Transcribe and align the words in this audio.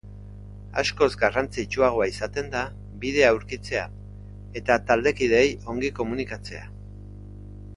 Askoz 0.83 1.09
garrantzitsuagoa 1.23 2.07
izaten 2.11 2.49
da 2.55 2.63
bidea 3.03 3.29
aurkitzea 3.35 3.83
eta 4.63 4.79
taldekideei 4.89 5.47
ongi 5.75 5.93
komunikatzea. 6.01 6.65